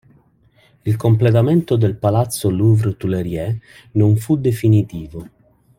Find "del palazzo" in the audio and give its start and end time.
1.75-2.49